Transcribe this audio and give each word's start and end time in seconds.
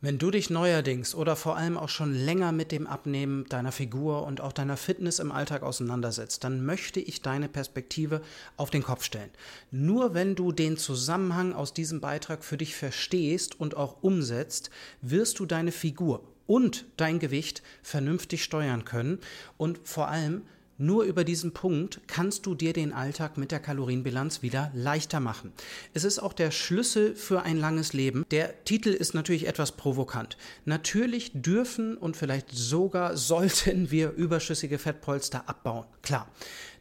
Wenn 0.00 0.18
du 0.18 0.30
dich 0.30 0.48
neuerdings 0.48 1.12
oder 1.12 1.34
vor 1.34 1.56
allem 1.56 1.76
auch 1.76 1.88
schon 1.88 2.14
länger 2.14 2.52
mit 2.52 2.70
dem 2.70 2.86
Abnehmen 2.86 3.46
deiner 3.48 3.72
Figur 3.72 4.24
und 4.28 4.40
auch 4.40 4.52
deiner 4.52 4.76
Fitness 4.76 5.18
im 5.18 5.32
Alltag 5.32 5.64
auseinandersetzt, 5.64 6.44
dann 6.44 6.64
möchte 6.64 7.00
ich 7.00 7.20
deine 7.20 7.48
Perspektive 7.48 8.22
auf 8.56 8.70
den 8.70 8.84
Kopf 8.84 9.02
stellen. 9.02 9.30
Nur 9.72 10.14
wenn 10.14 10.36
du 10.36 10.52
den 10.52 10.76
Zusammenhang 10.76 11.52
aus 11.52 11.74
diesem 11.74 12.00
Beitrag 12.00 12.44
für 12.44 12.56
dich 12.56 12.76
verstehst 12.76 13.58
und 13.58 13.76
auch 13.76 14.00
umsetzt, 14.00 14.70
wirst 15.02 15.40
du 15.40 15.46
deine 15.46 15.72
Figur 15.72 16.22
und 16.46 16.84
dein 16.96 17.18
Gewicht 17.18 17.64
vernünftig 17.82 18.44
steuern 18.44 18.84
können 18.84 19.18
und 19.56 19.80
vor 19.82 20.06
allem 20.06 20.42
nur 20.78 21.02
über 21.04 21.24
diesen 21.24 21.52
Punkt 21.52 22.00
kannst 22.06 22.46
du 22.46 22.54
dir 22.54 22.72
den 22.72 22.92
Alltag 22.92 23.36
mit 23.36 23.50
der 23.50 23.58
Kalorienbilanz 23.58 24.42
wieder 24.42 24.70
leichter 24.74 25.18
machen. 25.18 25.52
Es 25.92 26.04
ist 26.04 26.20
auch 26.20 26.32
der 26.32 26.52
Schlüssel 26.52 27.16
für 27.16 27.42
ein 27.42 27.58
langes 27.58 27.92
Leben. 27.92 28.24
Der 28.30 28.64
Titel 28.64 28.90
ist 28.90 29.12
natürlich 29.12 29.48
etwas 29.48 29.72
provokant. 29.72 30.36
Natürlich 30.64 31.32
dürfen 31.34 31.96
und 31.96 32.16
vielleicht 32.16 32.52
sogar 32.52 33.16
sollten 33.16 33.90
wir 33.90 34.12
überschüssige 34.12 34.78
Fettpolster 34.78 35.48
abbauen. 35.48 35.84
Klar. 36.02 36.28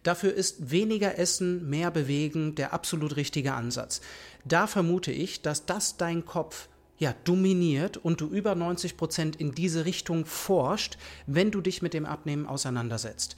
Dafür 0.03 0.33
ist 0.33 0.71
weniger 0.71 1.17
Essen, 1.17 1.67
mehr 1.69 1.91
Bewegen 1.91 2.55
der 2.55 2.71
absolut 2.71 3.15
richtige 3.17 3.53
Ansatz. 3.53 3.99
Da 4.45 4.67
vermute 4.67 5.11
ich, 5.11 5.41
dass 5.41 5.65
das 5.65 5.97
dein 5.97 6.23
Kopf 6.23 6.69
ja, 6.97 7.13
dominiert 7.23 7.97
und 7.97 8.21
du 8.21 8.27
über 8.27 8.55
90 8.55 8.97
Prozent 8.97 9.35
in 9.35 9.53
diese 9.53 9.85
Richtung 9.85 10.25
forscht, 10.25 10.97
wenn 11.25 11.51
du 11.51 11.61
dich 11.61 11.81
mit 11.81 11.93
dem 11.93 12.05
Abnehmen 12.05 12.47
auseinandersetzt. 12.47 13.35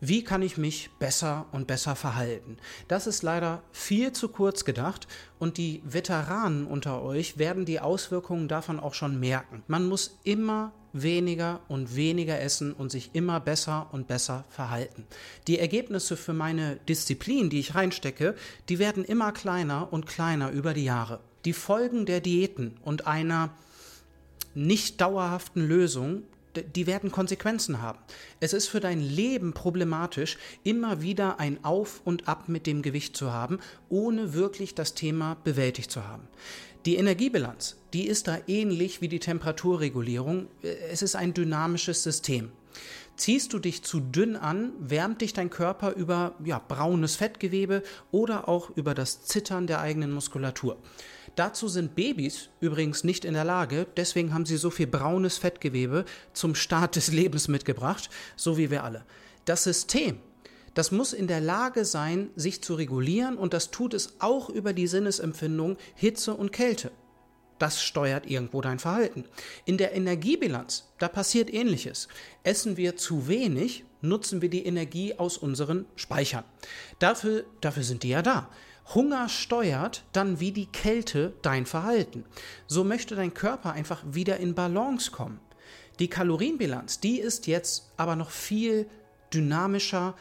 Wie 0.00 0.24
kann 0.24 0.42
ich 0.42 0.56
mich 0.56 0.90
besser 0.98 1.46
und 1.52 1.66
besser 1.66 1.94
verhalten? 1.94 2.56
Das 2.88 3.06
ist 3.06 3.22
leider 3.22 3.62
viel 3.70 4.12
zu 4.12 4.28
kurz 4.28 4.64
gedacht 4.64 5.06
und 5.38 5.58
die 5.58 5.82
Veteranen 5.84 6.66
unter 6.66 7.02
euch 7.02 7.38
werden 7.38 7.66
die 7.66 7.78
Auswirkungen 7.78 8.48
davon 8.48 8.80
auch 8.80 8.94
schon 8.94 9.20
merken. 9.20 9.62
Man 9.68 9.88
muss 9.88 10.18
immer 10.24 10.72
weniger 10.92 11.60
und 11.68 11.96
weniger 11.96 12.40
essen 12.40 12.72
und 12.72 12.90
sich 12.90 13.10
immer 13.12 13.40
besser 13.40 13.88
und 13.92 14.08
besser 14.08 14.44
verhalten. 14.48 15.06
Die 15.46 15.58
Ergebnisse 15.58 16.16
für 16.16 16.34
meine 16.34 16.76
Disziplin, 16.88 17.50
die 17.50 17.60
ich 17.60 17.74
reinstecke, 17.74 18.34
die 18.68 18.78
werden 18.78 19.04
immer 19.04 19.32
kleiner 19.32 19.92
und 19.92 20.06
kleiner 20.06 20.50
über 20.50 20.74
die 20.74 20.84
Jahre. 20.84 21.20
Die 21.44 21.52
Folgen 21.52 22.06
der 22.06 22.20
Diäten 22.20 22.76
und 22.82 23.06
einer 23.06 23.50
nicht 24.54 25.00
dauerhaften 25.00 25.66
Lösung, 25.66 26.22
die 26.76 26.86
werden 26.86 27.10
Konsequenzen 27.10 27.80
haben. 27.80 27.98
Es 28.38 28.52
ist 28.52 28.68
für 28.68 28.80
dein 28.80 29.00
Leben 29.00 29.54
problematisch, 29.54 30.38
immer 30.64 31.02
wieder 31.02 31.40
ein 31.40 31.64
Auf 31.64 32.02
und 32.04 32.28
Ab 32.28 32.48
mit 32.48 32.66
dem 32.66 32.82
Gewicht 32.82 33.16
zu 33.16 33.32
haben, 33.32 33.58
ohne 33.88 34.34
wirklich 34.34 34.74
das 34.74 34.94
Thema 34.94 35.36
bewältigt 35.44 35.90
zu 35.90 36.06
haben. 36.06 36.28
Die 36.84 36.96
Energiebilanz, 36.96 37.76
die 37.92 38.06
ist 38.06 38.28
da 38.28 38.38
ähnlich 38.46 39.00
wie 39.00 39.08
die 39.08 39.20
Temperaturregulierung. 39.20 40.48
Es 40.90 41.00
ist 41.00 41.14
ein 41.14 41.32
dynamisches 41.32 42.02
System. 42.02 42.50
Ziehst 43.16 43.52
du 43.52 43.58
dich 43.58 43.82
zu 43.82 44.00
dünn 44.00 44.36
an, 44.36 44.72
wärmt 44.80 45.20
dich 45.20 45.32
dein 45.32 45.50
Körper 45.50 45.92
über 45.92 46.34
ja, 46.44 46.58
braunes 46.58 47.16
Fettgewebe 47.16 47.82
oder 48.10 48.48
auch 48.48 48.70
über 48.70 48.94
das 48.94 49.22
Zittern 49.22 49.66
der 49.66 49.80
eigenen 49.80 50.12
Muskulatur. 50.12 50.76
Dazu 51.34 51.66
sind 51.68 51.94
Babys 51.94 52.50
übrigens 52.60 53.04
nicht 53.04 53.24
in 53.24 53.32
der 53.32 53.44
Lage, 53.44 53.86
deswegen 53.96 54.34
haben 54.34 54.44
sie 54.44 54.58
so 54.58 54.68
viel 54.70 54.86
braunes 54.86 55.38
Fettgewebe 55.38 56.04
zum 56.34 56.54
Start 56.54 56.96
des 56.96 57.10
Lebens 57.10 57.48
mitgebracht, 57.48 58.10
so 58.36 58.58
wie 58.58 58.70
wir 58.70 58.84
alle. 58.84 59.04
Das 59.46 59.64
System, 59.64 60.18
das 60.74 60.92
muss 60.92 61.14
in 61.14 61.26
der 61.26 61.40
Lage 61.40 61.86
sein, 61.86 62.30
sich 62.36 62.62
zu 62.62 62.74
regulieren 62.74 63.38
und 63.38 63.54
das 63.54 63.70
tut 63.70 63.94
es 63.94 64.20
auch 64.20 64.50
über 64.50 64.74
die 64.74 64.86
Sinnesempfindung 64.86 65.78
Hitze 65.94 66.34
und 66.34 66.52
Kälte. 66.52 66.90
Das 67.58 67.80
steuert 67.80 68.28
irgendwo 68.28 68.60
dein 68.60 68.78
Verhalten. 68.78 69.24
In 69.64 69.78
der 69.78 69.94
Energiebilanz, 69.94 70.88
da 70.98 71.08
passiert 71.08 71.52
ähnliches. 71.52 72.08
Essen 72.42 72.76
wir 72.76 72.96
zu 72.96 73.28
wenig, 73.28 73.84
nutzen 74.00 74.42
wir 74.42 74.50
die 74.50 74.66
Energie 74.66 75.14
aus 75.16 75.38
unseren 75.38 75.86
Speichern. 75.94 76.44
Dafür, 76.98 77.44
dafür 77.60 77.84
sind 77.84 78.02
die 78.02 78.08
ja 78.08 78.20
da. 78.20 78.50
Hunger 78.94 79.28
steuert 79.28 80.04
dann 80.12 80.40
wie 80.40 80.52
die 80.52 80.66
Kälte 80.66 81.32
dein 81.42 81.66
Verhalten. 81.66 82.24
So 82.66 82.84
möchte 82.84 83.14
dein 83.14 83.34
Körper 83.34 83.72
einfach 83.72 84.02
wieder 84.06 84.38
in 84.38 84.54
Balance 84.54 85.10
kommen. 85.10 85.40
Die 85.98 86.08
Kalorienbilanz, 86.08 87.00
die 87.00 87.20
ist 87.20 87.46
jetzt 87.46 87.92
aber 87.96 88.16
noch 88.16 88.30
viel 88.30 88.86
dynamischer, 89.32 90.14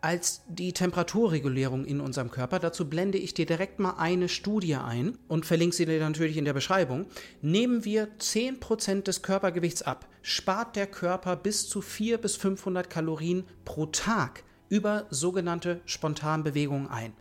als 0.00 0.42
die 0.48 0.72
Temperaturregulierung 0.72 1.84
in 1.84 2.00
unserem 2.00 2.30
Körper. 2.30 2.60
Dazu 2.60 2.88
blende 2.88 3.18
ich 3.18 3.34
dir 3.34 3.44
direkt 3.44 3.80
mal 3.80 3.94
eine 3.98 4.28
Studie 4.28 4.76
ein 4.76 5.18
und 5.26 5.46
verlinke 5.46 5.74
sie 5.74 5.84
dir 5.84 5.98
natürlich 5.98 6.36
in 6.36 6.44
der 6.44 6.52
Beschreibung. 6.52 7.06
Nehmen 7.42 7.84
wir 7.84 8.08
10% 8.18 9.02
des 9.02 9.22
Körpergewichts 9.22 9.82
ab, 9.82 10.06
spart 10.22 10.76
der 10.76 10.86
Körper 10.86 11.34
bis 11.34 11.68
zu 11.68 11.80
400 11.80 12.22
bis 12.22 12.36
500 12.36 12.88
Kalorien 12.88 13.44
pro 13.64 13.86
Tag 13.86 14.44
über 14.68 15.06
sogenannte 15.10 15.80
Spontanbewegungen 15.86 16.88
ein. 16.88 17.12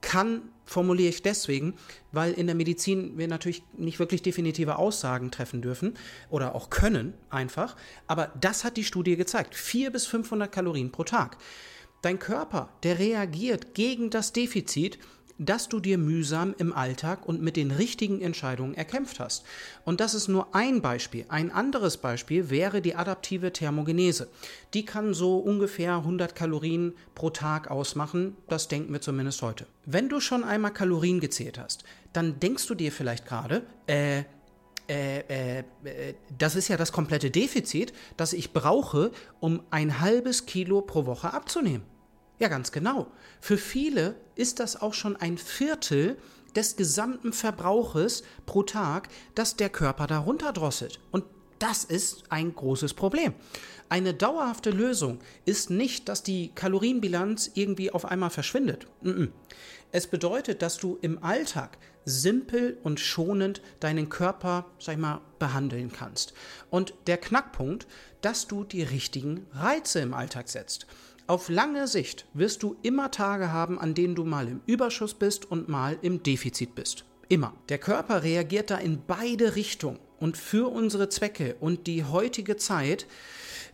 Kann 0.00 0.42
formuliere 0.64 1.08
ich 1.08 1.22
deswegen, 1.22 1.74
weil 2.12 2.32
in 2.32 2.46
der 2.46 2.54
Medizin 2.54 3.16
wir 3.16 3.26
natürlich 3.26 3.62
nicht 3.76 3.98
wirklich 3.98 4.22
definitive 4.22 4.76
Aussagen 4.76 5.30
treffen 5.30 5.62
dürfen 5.62 5.94
oder 6.30 6.54
auch 6.54 6.70
können 6.70 7.14
einfach. 7.30 7.74
Aber 8.06 8.32
das 8.40 8.64
hat 8.64 8.76
die 8.76 8.84
Studie 8.84 9.16
gezeigt. 9.16 9.54
400 9.54 9.92
bis 9.92 10.06
500 10.06 10.52
Kalorien 10.52 10.92
pro 10.92 11.04
Tag. 11.04 11.38
Dein 12.02 12.18
Körper, 12.18 12.68
der 12.84 12.98
reagiert 12.98 13.74
gegen 13.74 14.10
das 14.10 14.32
Defizit, 14.32 14.98
das 15.38 15.68
du 15.68 15.80
dir 15.80 15.98
mühsam 15.98 16.54
im 16.58 16.72
Alltag 16.72 17.26
und 17.26 17.40
mit 17.40 17.56
den 17.56 17.70
richtigen 17.70 18.20
Entscheidungen 18.20 18.74
erkämpft 18.74 19.20
hast. 19.20 19.44
Und 19.84 20.00
das 20.00 20.14
ist 20.14 20.28
nur 20.28 20.54
ein 20.54 20.82
Beispiel. 20.82 21.24
Ein 21.28 21.50
anderes 21.50 21.96
Beispiel 21.96 22.50
wäre 22.50 22.82
die 22.82 22.96
adaptive 22.96 23.52
Thermogenese. 23.52 24.28
Die 24.74 24.84
kann 24.84 25.14
so 25.14 25.38
ungefähr 25.38 25.94
100 25.94 26.34
Kalorien 26.34 26.94
pro 27.14 27.30
Tag 27.30 27.70
ausmachen. 27.70 28.36
Das 28.48 28.68
denken 28.68 28.92
wir 28.92 29.00
zumindest 29.00 29.42
heute. 29.42 29.66
Wenn 29.86 30.08
du 30.08 30.20
schon 30.20 30.44
einmal 30.44 30.72
Kalorien 30.72 31.20
gezählt 31.20 31.58
hast, 31.58 31.84
dann 32.12 32.40
denkst 32.40 32.66
du 32.66 32.74
dir 32.74 32.92
vielleicht 32.92 33.26
gerade, 33.26 33.62
äh, 33.86 34.24
äh, 34.88 35.20
äh, 35.28 35.58
äh, 35.84 36.14
das 36.38 36.56
ist 36.56 36.68
ja 36.68 36.76
das 36.76 36.92
komplette 36.92 37.30
Defizit, 37.30 37.92
das 38.16 38.32
ich 38.32 38.52
brauche, 38.52 39.12
um 39.38 39.62
ein 39.70 40.00
halbes 40.00 40.46
Kilo 40.46 40.80
pro 40.80 41.04
Woche 41.04 41.32
abzunehmen. 41.32 41.84
Ja, 42.38 42.48
ganz 42.48 42.72
genau. 42.72 43.08
Für 43.40 43.58
viele 43.58 44.14
ist 44.36 44.60
das 44.60 44.80
auch 44.80 44.94
schon 44.94 45.16
ein 45.16 45.38
Viertel 45.38 46.16
des 46.54 46.76
gesamten 46.76 47.32
Verbrauches 47.32 48.22
pro 48.46 48.62
Tag, 48.62 49.08
das 49.34 49.56
der 49.56 49.68
Körper 49.68 50.06
darunter 50.06 50.52
drosselt. 50.52 51.00
Und 51.10 51.24
das 51.58 51.84
ist 51.84 52.24
ein 52.30 52.54
großes 52.54 52.94
Problem. 52.94 53.34
Eine 53.88 54.14
dauerhafte 54.14 54.70
Lösung 54.70 55.18
ist 55.44 55.70
nicht, 55.70 56.08
dass 56.08 56.22
die 56.22 56.52
Kalorienbilanz 56.54 57.50
irgendwie 57.54 57.90
auf 57.90 58.04
einmal 58.04 58.30
verschwindet. 58.30 58.86
Es 59.90 60.06
bedeutet, 60.06 60.62
dass 60.62 60.76
du 60.76 60.98
im 61.00 61.22
Alltag 61.24 61.78
simpel 62.04 62.78
und 62.82 63.00
schonend 63.00 63.60
deinen 63.80 64.08
Körper, 64.08 64.66
sag 64.78 64.94
ich 64.94 65.00
mal, 65.00 65.20
behandeln 65.38 65.90
kannst. 65.90 66.32
Und 66.70 66.94
der 67.06 67.16
Knackpunkt, 67.16 67.86
dass 68.20 68.46
du 68.46 68.64
die 68.64 68.82
richtigen 68.82 69.46
Reize 69.52 70.00
im 70.00 70.14
Alltag 70.14 70.48
setzt. 70.48 70.86
Auf 71.28 71.50
lange 71.50 71.86
Sicht 71.88 72.24
wirst 72.32 72.62
du 72.62 72.76
immer 72.80 73.10
Tage 73.10 73.52
haben, 73.52 73.78
an 73.78 73.92
denen 73.92 74.14
du 74.14 74.24
mal 74.24 74.48
im 74.48 74.62
Überschuss 74.64 75.12
bist 75.12 75.44
und 75.50 75.68
mal 75.68 75.98
im 76.00 76.22
Defizit 76.22 76.74
bist. 76.74 77.04
Immer. 77.28 77.52
Der 77.68 77.76
Körper 77.76 78.22
reagiert 78.22 78.70
da 78.70 78.78
in 78.78 79.02
beide 79.06 79.54
Richtungen. 79.54 79.98
Und 80.18 80.38
für 80.38 80.72
unsere 80.72 81.10
Zwecke 81.10 81.56
und 81.60 81.86
die 81.86 82.02
heutige 82.02 82.56
Zeit, 82.56 83.06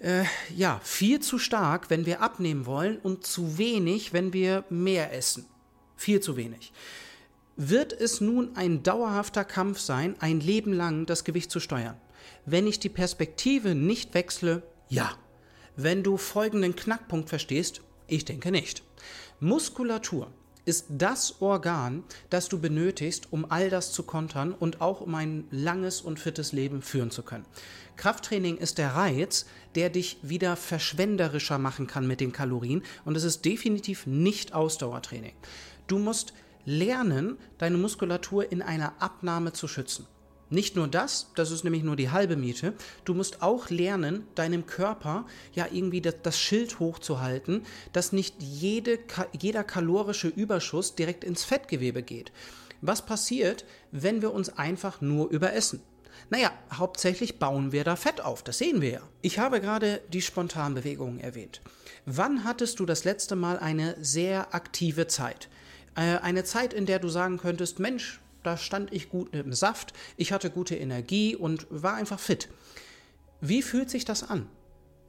äh, 0.00 0.24
ja, 0.54 0.80
viel 0.82 1.20
zu 1.20 1.38
stark, 1.38 1.90
wenn 1.90 2.06
wir 2.06 2.22
abnehmen 2.22 2.66
wollen 2.66 2.98
und 2.98 3.24
zu 3.24 3.56
wenig, 3.56 4.12
wenn 4.12 4.32
wir 4.32 4.64
mehr 4.68 5.14
essen. 5.14 5.46
Viel 5.94 6.18
zu 6.18 6.36
wenig. 6.36 6.72
Wird 7.54 7.92
es 7.92 8.20
nun 8.20 8.56
ein 8.56 8.82
dauerhafter 8.82 9.44
Kampf 9.44 9.78
sein, 9.78 10.16
ein 10.18 10.40
Leben 10.40 10.72
lang 10.72 11.06
das 11.06 11.22
Gewicht 11.22 11.52
zu 11.52 11.60
steuern? 11.60 11.96
Wenn 12.46 12.66
ich 12.66 12.80
die 12.80 12.88
Perspektive 12.88 13.76
nicht 13.76 14.12
wechsle, 14.12 14.64
ja. 14.88 15.12
Wenn 15.76 16.04
du 16.04 16.16
folgenden 16.16 16.76
Knackpunkt 16.76 17.28
verstehst, 17.28 17.80
ich 18.06 18.24
denke 18.24 18.52
nicht. 18.52 18.84
Muskulatur 19.40 20.30
ist 20.64 20.86
das 20.88 21.40
Organ, 21.40 22.04
das 22.30 22.48
du 22.48 22.60
benötigst, 22.60 23.32
um 23.32 23.50
all 23.50 23.70
das 23.70 23.92
zu 23.92 24.04
kontern 24.04 24.52
und 24.52 24.80
auch 24.80 25.00
um 25.00 25.14
ein 25.16 25.48
langes 25.50 26.00
und 26.00 26.20
fittes 26.20 26.52
Leben 26.52 26.80
führen 26.80 27.10
zu 27.10 27.22
können. 27.22 27.44
Krafttraining 27.96 28.56
ist 28.56 28.78
der 28.78 28.94
Reiz, 28.94 29.46
der 29.74 29.90
dich 29.90 30.18
wieder 30.22 30.56
verschwenderischer 30.56 31.58
machen 31.58 31.86
kann 31.86 32.06
mit 32.06 32.20
den 32.20 32.32
Kalorien 32.32 32.82
und 33.04 33.16
es 33.16 33.24
ist 33.24 33.44
definitiv 33.44 34.06
nicht 34.06 34.54
Ausdauertraining. 34.54 35.34
Du 35.86 35.98
musst 35.98 36.32
lernen, 36.64 37.36
deine 37.58 37.76
Muskulatur 37.78 38.50
in 38.50 38.62
einer 38.62 38.94
Abnahme 39.00 39.52
zu 39.52 39.68
schützen. 39.68 40.06
Nicht 40.54 40.76
nur 40.76 40.86
das, 40.86 41.32
das 41.34 41.50
ist 41.50 41.64
nämlich 41.64 41.82
nur 41.82 41.96
die 41.96 42.10
halbe 42.10 42.36
Miete, 42.36 42.74
du 43.04 43.12
musst 43.12 43.42
auch 43.42 43.70
lernen, 43.70 44.24
deinem 44.36 44.66
Körper 44.66 45.26
ja 45.52 45.66
irgendwie 45.70 46.00
das, 46.00 46.14
das 46.22 46.38
Schild 46.38 46.78
hochzuhalten, 46.78 47.62
dass 47.92 48.12
nicht 48.12 48.36
jede, 48.38 49.00
jeder 49.36 49.64
kalorische 49.64 50.28
Überschuss 50.28 50.94
direkt 50.94 51.24
ins 51.24 51.42
Fettgewebe 51.42 52.04
geht. 52.04 52.30
Was 52.80 53.04
passiert, 53.04 53.64
wenn 53.90 54.22
wir 54.22 54.32
uns 54.32 54.56
einfach 54.56 55.00
nur 55.00 55.28
überessen? 55.30 55.82
Naja, 56.30 56.52
hauptsächlich 56.72 57.40
bauen 57.40 57.72
wir 57.72 57.82
da 57.82 57.96
Fett 57.96 58.20
auf, 58.20 58.44
das 58.44 58.58
sehen 58.58 58.80
wir 58.80 58.90
ja. 58.90 59.00
Ich 59.22 59.40
habe 59.40 59.60
gerade 59.60 60.02
die 60.12 60.22
Spontanbewegungen 60.22 61.18
erwähnt. 61.18 61.62
Wann 62.06 62.44
hattest 62.44 62.78
du 62.78 62.86
das 62.86 63.02
letzte 63.02 63.34
Mal 63.34 63.58
eine 63.58 63.96
sehr 64.00 64.54
aktive 64.54 65.08
Zeit? 65.08 65.48
Äh, 65.96 66.18
eine 66.18 66.44
Zeit, 66.44 66.72
in 66.72 66.86
der 66.86 67.00
du 67.00 67.08
sagen 67.08 67.38
könntest, 67.38 67.80
Mensch, 67.80 68.20
da 68.44 68.56
stand 68.56 68.92
ich 68.92 69.08
gut 69.08 69.34
im 69.34 69.52
Saft, 69.52 69.92
ich 70.16 70.32
hatte 70.32 70.50
gute 70.50 70.76
Energie 70.76 71.34
und 71.34 71.66
war 71.70 71.94
einfach 71.94 72.20
fit. 72.20 72.48
Wie 73.40 73.62
fühlt 73.62 73.90
sich 73.90 74.04
das 74.04 74.22
an? 74.22 74.46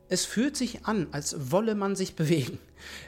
Es 0.08 0.26
fühlt 0.26 0.56
sich 0.56 0.86
an, 0.86 1.08
als 1.12 1.52
wolle 1.52 1.76
man 1.76 1.96
sich 1.96 2.16
bewegen. 2.16 2.60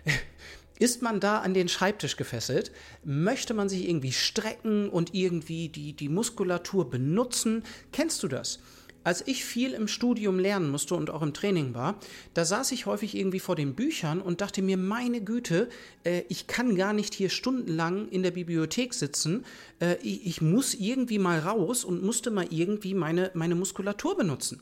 Ist 0.80 1.02
man 1.02 1.20
da 1.20 1.40
an 1.40 1.56
den 1.56 1.70
Schreibtisch 1.70 2.18
gefesselt? 2.18 2.72
Möchte 3.04 3.56
man 3.56 3.68
sich 3.68 3.90
irgendwie 3.90 4.12
strecken 4.12 4.90
und 4.90 5.16
irgendwie 5.16 5.70
die, 5.70 5.94
die 5.94 6.10
Muskulatur 6.10 6.90
benutzen? 6.90 7.64
Kennst 7.92 8.22
du 8.22 8.28
das? 8.28 8.60
Als 9.08 9.26
ich 9.26 9.46
viel 9.46 9.72
im 9.72 9.88
Studium 9.88 10.38
lernen 10.38 10.70
musste 10.70 10.94
und 10.94 11.10
auch 11.10 11.22
im 11.22 11.34
Training 11.34 11.74
war, 11.74 11.98
da 12.34 12.44
saß 12.44 12.74
ich 12.74 12.88
häufig 12.88 13.16
irgendwie 13.16 13.40
vor 13.40 13.56
den 13.56 13.74
Büchern 13.74 14.20
und 14.20 14.42
dachte 14.42 14.62
mir, 14.62 14.76
meine 14.76 15.22
Güte, 15.22 15.70
äh, 16.04 16.24
ich 16.28 16.48
kann 16.48 16.76
gar 16.76 16.92
nicht 16.92 17.14
hier 17.14 17.30
stundenlang 17.30 18.10
in 18.10 18.22
der 18.22 18.32
Bibliothek 18.32 18.94
sitzen. 18.94 19.46
Äh, 19.80 19.96
ich, 20.02 20.26
ich, 20.26 20.42
muss 20.42 20.74
irgendwie 20.74 21.20
mal 21.20 21.40
raus 21.40 21.86
und 21.86 22.04
musste 22.04 22.32
mal 22.32 22.48
irgendwie 22.50 22.94
meine, 22.94 23.32
meine 23.34 23.56
Muskulatur 23.56 24.18
benutzen. 24.18 24.62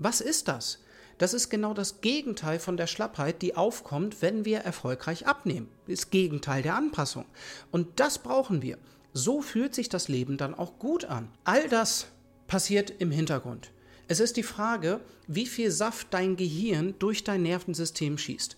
Was 0.00 0.20
ist 0.20 0.48
das? 0.48 0.80
Das 1.18 1.32
ist 1.32 1.48
genau 1.48 1.72
das 1.72 2.00
Gegenteil 2.00 2.58
von 2.58 2.76
der 2.76 2.88
Schlappheit, 2.88 3.42
die 3.42 3.54
aufkommt, 3.54 4.22
wenn 4.22 4.44
wir 4.44 4.58
erfolgreich 4.58 5.28
abnehmen. 5.28 5.68
Das 5.86 6.10
Gegenteil 6.10 6.62
der 6.62 6.74
Anpassung. 6.74 7.26
Und 7.70 8.00
das 8.00 8.18
brauchen 8.18 8.60
wir. 8.60 8.76
So 9.12 9.40
fühlt 9.40 9.76
sich 9.76 9.88
das 9.88 10.08
Leben 10.08 10.36
dann 10.36 10.56
auch 10.56 10.80
gut 10.80 11.04
an. 11.04 11.28
All 11.44 11.68
das 11.68 12.08
passiert 12.48 12.92
im 12.98 13.12
Hintergrund. 13.12 13.70
Es 14.08 14.18
ist 14.18 14.36
die 14.36 14.42
Frage, 14.42 15.00
wie 15.28 15.46
viel 15.46 15.70
Saft 15.70 16.08
dein 16.10 16.34
Gehirn 16.36 16.94
durch 16.98 17.22
dein 17.22 17.42
Nervensystem 17.42 18.18
schießt. 18.18 18.56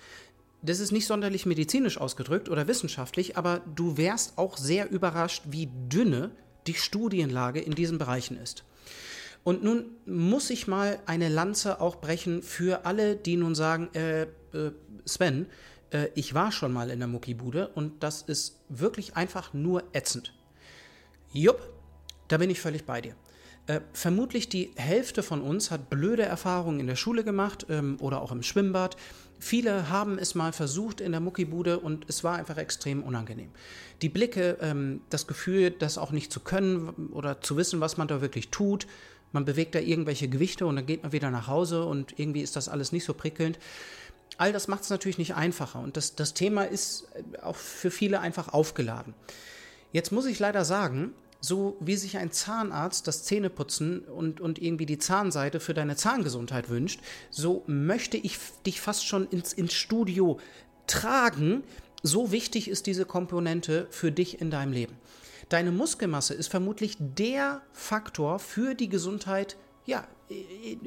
Das 0.63 0.79
ist 0.79 0.93
nicht 0.93 1.07
sonderlich 1.07 1.45
medizinisch 1.45 1.99
ausgedrückt 1.99 2.49
oder 2.49 2.69
wissenschaftlich, 2.69 3.37
aber 3.37 3.61
du 3.75 3.97
wärst 3.97 4.39
auch 4.39 4.57
sehr 4.57 4.91
überrascht, 4.91 5.43
wie 5.49 5.69
dünne 5.89 6.31
die 6.67 6.75
Studienlage 6.75 7.61
in 7.61 7.75
diesen 7.75 7.99
Bereichen 7.99 8.37
ist. 8.37 8.65
Und 9.43 9.65
nun 9.65 9.87
muss 10.07 10.51
ich 10.51 10.69
mal 10.69 11.01
eine 11.07 11.29
Lanze 11.29 11.81
auch 11.81 11.97
brechen 11.97 12.43
für 12.43 12.85
alle, 12.85 13.17
die 13.17 13.37
nun 13.37 13.55
sagen, 13.55 13.89
äh, 13.95 14.23
äh, 14.23 14.73
Sven, 15.07 15.47
äh, 15.91 16.09
ich 16.15 16.35
war 16.35 16.53
schon 16.53 16.73
mal 16.73 16.91
in 16.91 16.99
der 16.99 17.09
Muckibude 17.09 17.69
und 17.69 18.03
das 18.03 18.23
ist 18.23 18.61
wirklich 18.69 19.17
einfach 19.17 19.55
nur 19.55 19.83
ätzend. 19.95 20.35
Jupp, 21.33 21.61
da 22.29 22.37
bin 22.37 22.51
ich 22.51 22.61
völlig 22.61 22.85
bei 22.85 23.01
dir. 23.01 23.15
Äh, 23.67 23.81
vermutlich 23.93 24.49
die 24.49 24.73
Hälfte 24.77 25.23
von 25.23 25.43
uns 25.43 25.71
hat 25.71 25.91
blöde 25.91 26.23
Erfahrungen 26.23 26.81
in 26.81 26.87
der 26.87 26.97
Schule 26.97 27.25
gemacht 27.25 27.67
ähm, 27.69 27.97
oder 28.01 28.23
auch 28.23 28.33
im 28.33 28.43
Schwimmbad. 28.43 28.97
Viele 29.39 29.89
haben 29.89 30.19
es 30.19 30.35
mal 30.35 30.53
versucht 30.53 31.01
in 31.01 31.13
der 31.13 31.21
Muckibude 31.21 31.79
und 31.79 32.05
es 32.09 32.25
war 32.25 32.37
einfach 32.37 32.59
extrem 32.59 33.03
unangenehm. 33.03 33.51
Die 34.03 34.09
Blicke, 34.09 34.59
ähm, 34.61 35.01
das 35.09 35.27
Gefühl, 35.27 35.71
das 35.71 35.99
auch 35.99 36.11
nicht 36.11 36.33
zu 36.33 36.41
können 36.41 37.11
oder 37.13 37.41
zu 37.41 37.57
wissen, 37.57 37.81
was 37.81 37.97
man 37.97 38.09
da 38.09 38.21
wirklich 38.21 38.51
tut, 38.51 38.87
man 39.33 39.45
bewegt 39.45 39.75
da 39.75 39.79
irgendwelche 39.79 40.29
Gewichte 40.29 40.67
und 40.67 40.77
dann 40.77 40.87
geht 40.87 41.03
man 41.03 41.13
wieder 41.13 41.31
nach 41.31 41.47
Hause 41.47 41.85
und 41.85 42.19
irgendwie 42.19 42.43
ist 42.43 42.57
das 42.57 42.69
alles 42.69 42.93
nicht 42.93 43.05
so 43.05 43.15
prickelnd. 43.15 43.59
All 44.39 44.53
das 44.53 44.69
macht 44.69 44.83
es 44.83 44.91
natürlich 44.91 45.19
nicht 45.19 45.35
einfacher 45.35 45.81
und 45.81 45.97
das, 45.97 46.17
das 46.17 46.35
Thema 46.35 46.65
ist 46.65 47.09
äh, 47.15 47.41
auch 47.41 47.57
für 47.57 47.91
viele 47.91 48.21
einfach 48.21 48.49
aufgeladen. 48.49 49.15
Jetzt 49.93 50.13
muss 50.13 50.27
ich 50.27 50.39
leider 50.39 50.65
sagen, 50.65 51.13
so 51.41 51.77
wie 51.81 51.97
sich 51.97 52.19
ein 52.19 52.33
Zahnarzt 52.33 53.07
das 53.07 53.25
Zähneputzen 53.25 54.01
und, 54.01 54.41
und 54.41 54.61
irgendwie 54.61 54.87
die 54.87 54.99
Zahnseite 54.99 55.61
für 55.61 55.75
deine 55.75 55.97
Zahngesundheit 55.97 56.69
wünscht, 56.69 57.01
so 57.31 57.65
möchte 57.67 58.17
ich 58.17 58.39
dich 58.67 58.81
fast 58.81 59.07
schon 59.07 59.27
ins, 59.29 59.53
ins 59.53 59.73
Studio 59.73 60.39
tragen. 60.87 61.65
So 62.03 62.33
wichtig 62.33 62.69
ist 62.69 62.87
diese 62.87 63.05
Komponente 63.05 63.87
für 63.91 64.13
dich 64.13 64.41
in 64.41 64.51
deinem 64.51 64.73
Leben. 64.73 64.97
Deine 65.49 65.73
Muskelmasse 65.73 66.35
ist 66.35 66.49
vermutlich 66.49 66.97
der 66.99 67.63
Faktor 67.73 68.39
für 68.39 68.75
die 68.75 68.89
Gesundheit, 68.89 69.57
ja, 69.85 70.07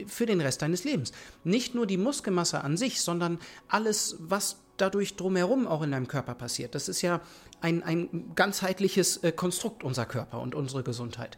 für 0.07 0.25
den 0.25 0.39
Rest 0.39 0.61
deines 0.61 0.85
Lebens. 0.85 1.11
Nicht 1.44 1.75
nur 1.75 1.85
die 1.85 1.97
Muskelmasse 1.97 2.63
an 2.63 2.77
sich, 2.77 3.01
sondern 3.01 3.39
alles, 3.67 4.15
was 4.19 4.62
dadurch 4.78 5.16
drumherum 5.16 5.68
auch 5.68 5.81
in 5.81 5.92
deinem 5.92 6.08
Körper 6.08 6.36
passiert. 6.36 6.75
Das 6.75 6.90
ist 6.90 7.02
ja 7.02 7.22
ein, 7.62 7.84
ein 7.84 8.31
ganzheitliches 8.36 9.18
äh, 9.18 9.31
Konstrukt, 9.31 9.84
unser 9.84 10.06
Körper 10.06 10.42
und 10.42 10.56
unsere 10.56 10.84
Gesundheit. 10.84 11.38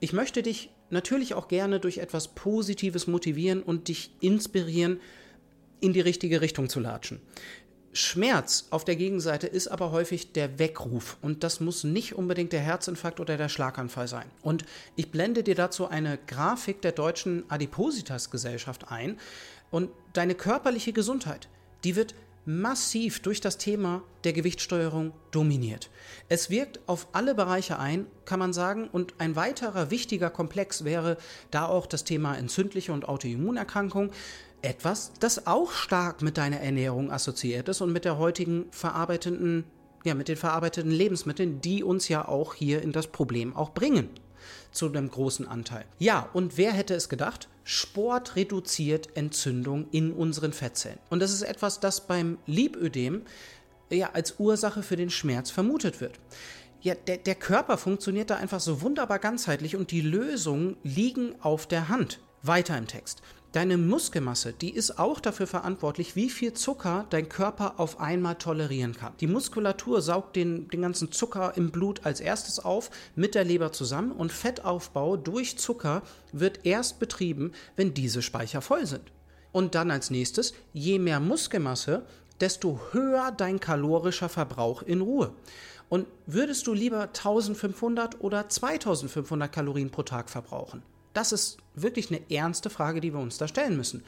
Ich 0.00 0.12
möchte 0.12 0.42
dich 0.42 0.70
natürlich 0.90 1.34
auch 1.34 1.48
gerne 1.48 1.80
durch 1.80 1.98
etwas 1.98 2.28
Positives 2.28 3.06
motivieren 3.06 3.62
und 3.62 3.88
dich 3.88 4.14
inspirieren, 4.20 5.00
in 5.80 5.92
die 5.92 6.00
richtige 6.00 6.40
Richtung 6.40 6.68
zu 6.68 6.80
latschen. 6.80 7.20
Schmerz 7.94 8.68
auf 8.70 8.84
der 8.84 8.96
Gegenseite 8.96 9.46
ist 9.46 9.68
aber 9.68 9.90
häufig 9.90 10.32
der 10.32 10.58
Weckruf 10.58 11.18
und 11.20 11.44
das 11.44 11.60
muss 11.60 11.84
nicht 11.84 12.14
unbedingt 12.14 12.52
der 12.52 12.60
Herzinfarkt 12.60 13.20
oder 13.20 13.36
der 13.36 13.50
Schlaganfall 13.50 14.08
sein. 14.08 14.24
Und 14.40 14.64
ich 14.96 15.10
blende 15.10 15.42
dir 15.42 15.54
dazu 15.54 15.88
eine 15.88 16.18
Grafik 16.26 16.80
der 16.80 16.92
deutschen 16.92 17.44
Adipositas 17.50 18.30
Gesellschaft 18.30 18.90
ein 18.90 19.18
und 19.70 19.90
deine 20.14 20.34
körperliche 20.34 20.94
Gesundheit, 20.94 21.48
die 21.84 21.96
wird 21.96 22.14
massiv 22.44 23.20
durch 23.20 23.40
das 23.40 23.58
Thema 23.58 24.02
der 24.24 24.32
Gewichtssteuerung 24.32 25.12
dominiert. 25.30 25.90
Es 26.28 26.50
wirkt 26.50 26.80
auf 26.86 27.08
alle 27.12 27.34
Bereiche 27.34 27.78
ein, 27.78 28.06
kann 28.24 28.38
man 28.38 28.52
sagen, 28.52 28.88
und 28.90 29.14
ein 29.18 29.36
weiterer 29.36 29.90
wichtiger 29.90 30.30
Komplex 30.30 30.84
wäre 30.84 31.16
da 31.50 31.66
auch 31.66 31.86
das 31.86 32.04
Thema 32.04 32.34
entzündliche 32.34 32.92
und 32.92 33.08
Autoimmunerkrankung. 33.08 34.10
Etwas, 34.60 35.12
das 35.20 35.46
auch 35.46 35.72
stark 35.72 36.22
mit 36.22 36.36
deiner 36.36 36.60
Ernährung 36.60 37.10
assoziiert 37.10 37.68
ist 37.68 37.80
und 37.80 37.92
mit 37.92 38.04
der 38.04 38.18
heutigen 38.18 38.66
verarbeitenden, 38.70 39.64
ja, 40.04 40.14
mit 40.14 40.28
den 40.28 40.36
verarbeiteten 40.36 40.90
Lebensmitteln, 40.90 41.60
die 41.60 41.82
uns 41.84 42.08
ja 42.08 42.26
auch 42.26 42.54
hier 42.54 42.82
in 42.82 42.92
das 42.92 43.08
Problem 43.08 43.54
auch 43.56 43.70
bringen. 43.70 44.08
Zu 44.72 44.86
einem 44.86 45.10
großen 45.10 45.46
Anteil. 45.46 45.84
Ja, 45.98 46.28
und 46.32 46.56
wer 46.56 46.72
hätte 46.72 46.94
es 46.94 47.08
gedacht? 47.08 47.48
Sport 47.62 48.36
reduziert 48.36 49.16
Entzündung 49.16 49.86
in 49.90 50.12
unseren 50.12 50.52
Fettzellen. 50.52 50.98
Und 51.10 51.20
das 51.20 51.32
ist 51.32 51.42
etwas, 51.42 51.78
das 51.78 52.06
beim 52.06 52.38
Lipödem 52.46 53.22
ja 53.90 54.10
als 54.14 54.38
Ursache 54.38 54.82
für 54.82 54.96
den 54.96 55.10
Schmerz 55.10 55.50
vermutet 55.50 56.00
wird. 56.00 56.18
Ja, 56.80 56.94
der, 56.94 57.18
der 57.18 57.34
Körper 57.36 57.78
funktioniert 57.78 58.30
da 58.30 58.36
einfach 58.36 58.60
so 58.60 58.80
wunderbar 58.80 59.18
ganzheitlich 59.18 59.76
und 59.76 59.90
die 59.90 60.00
Lösungen 60.00 60.76
liegen 60.82 61.34
auf 61.40 61.66
der 61.66 61.88
Hand. 61.88 62.18
Weiter 62.42 62.76
im 62.76 62.88
Text. 62.88 63.22
Deine 63.52 63.76
Muskelmasse, 63.76 64.52
die 64.52 64.74
ist 64.74 64.98
auch 64.98 65.20
dafür 65.20 65.46
verantwortlich, 65.46 66.16
wie 66.16 66.30
viel 66.30 66.54
Zucker 66.54 67.06
dein 67.10 67.28
Körper 67.28 67.74
auf 67.78 68.00
einmal 68.00 68.36
tolerieren 68.36 68.96
kann. 68.96 69.12
Die 69.20 69.26
Muskulatur 69.26 70.00
saugt 70.00 70.36
den, 70.36 70.68
den 70.68 70.82
ganzen 70.82 71.12
Zucker 71.12 71.52
im 71.56 71.70
Blut 71.70 72.04
als 72.04 72.20
erstes 72.20 72.58
auf, 72.58 72.90
mit 73.14 73.34
der 73.34 73.44
Leber 73.44 73.70
zusammen 73.70 74.10
und 74.10 74.32
Fettaufbau 74.32 75.16
durch 75.16 75.58
Zucker 75.58 76.02
wird 76.32 76.64
erst 76.64 76.98
betrieben, 76.98 77.52
wenn 77.76 77.94
diese 77.94 78.22
Speicher 78.22 78.62
voll 78.62 78.86
sind. 78.86 79.12
Und 79.52 79.74
dann 79.74 79.90
als 79.90 80.10
nächstes, 80.10 80.54
je 80.72 80.98
mehr 80.98 81.20
Muskelmasse, 81.20 82.06
desto 82.40 82.80
höher 82.90 83.30
dein 83.30 83.60
kalorischer 83.60 84.30
Verbrauch 84.30 84.82
in 84.82 85.02
Ruhe. 85.02 85.32
Und 85.90 86.06
würdest 86.26 86.66
du 86.66 86.72
lieber 86.72 87.02
1500 87.02 88.20
oder 88.20 88.48
2500 88.48 89.52
Kalorien 89.52 89.90
pro 89.90 90.02
Tag 90.02 90.30
verbrauchen? 90.30 90.82
Das 91.12 91.32
ist 91.32 91.58
wirklich 91.74 92.10
eine 92.10 92.30
ernste 92.30 92.70
Frage, 92.70 93.00
die 93.00 93.12
wir 93.12 93.20
uns 93.20 93.38
da 93.38 93.48
stellen 93.48 93.76
müssen. 93.76 94.04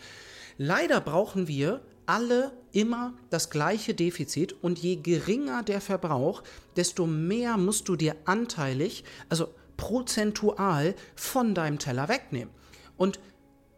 Leider 0.57 1.01
brauchen 1.01 1.49
wir 1.49 1.83
alle 2.07 2.53
immer 2.73 3.15
das 3.31 3.51
gleiche 3.51 3.95
Defizit 3.95 4.53
und 4.63 4.79
je 4.79 4.97
geringer 4.97 5.63
der 5.63 5.81
Verbrauch, 5.81 6.43
desto 6.77 7.07
mehr 7.07 7.57
musst 7.57 7.89
du 7.89 7.97
dir 7.97 8.17
anteilig, 8.25 9.05
also 9.29 9.49
prozentual 9.77 10.95
von 11.17 11.55
deinem 11.55 11.79
Teller 11.79 12.09
wegnehmen. 12.09 12.53
Und 12.97 13.19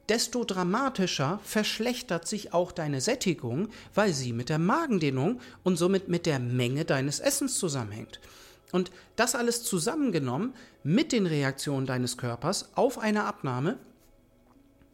desto 0.08 0.44
dramatischer 0.44 1.40
verschlechtert 1.42 2.28
sich 2.28 2.52
auch 2.52 2.72
deine 2.72 3.00
Sättigung, 3.00 3.68
weil 3.94 4.12
sie 4.12 4.32
mit 4.32 4.48
der 4.48 4.58
Magendehnung 4.58 5.40
und 5.62 5.76
somit 5.76 6.08
mit 6.08 6.26
der 6.26 6.38
Menge 6.38 6.84
deines 6.84 7.20
Essens 7.20 7.58
zusammenhängt. 7.58 8.20
Und 8.76 8.90
das 9.16 9.34
alles 9.34 9.62
zusammengenommen 9.62 10.52
mit 10.84 11.10
den 11.10 11.24
Reaktionen 11.24 11.86
deines 11.86 12.18
Körpers 12.18 12.72
auf 12.74 12.98
eine 12.98 13.24
Abnahme, 13.24 13.78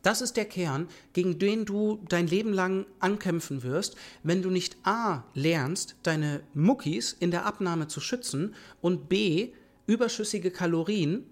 das 0.02 0.20
ist 0.20 0.36
der 0.36 0.44
Kern, 0.44 0.86
gegen 1.14 1.40
den 1.40 1.64
du 1.64 1.98
dein 2.08 2.28
Leben 2.28 2.52
lang 2.52 2.86
ankämpfen 3.00 3.64
wirst, 3.64 3.96
wenn 4.22 4.40
du 4.40 4.50
nicht 4.50 4.76
A 4.84 5.24
lernst, 5.34 5.96
deine 6.04 6.44
Muckis 6.54 7.16
in 7.18 7.32
der 7.32 7.44
Abnahme 7.44 7.88
zu 7.88 8.00
schützen 8.00 8.54
und 8.80 9.08
B 9.08 9.52
überschüssige 9.88 10.52
Kalorien 10.52 11.26